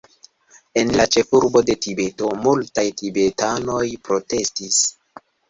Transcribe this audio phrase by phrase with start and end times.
[0.81, 4.83] En la ĉefurbo de Tibeto, multaj tibetanoj protestis.